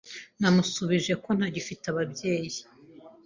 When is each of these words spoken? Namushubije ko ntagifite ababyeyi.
Namushubije 0.39 1.13
ko 1.23 1.29
ntagifite 1.37 1.83
ababyeyi. 1.93 2.61